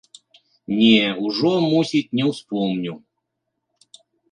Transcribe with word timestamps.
Не, 0.79 1.01
ужо, 1.25 1.51
мусіць, 1.73 2.13
не 2.21 2.27
ўспомню! 2.31 2.93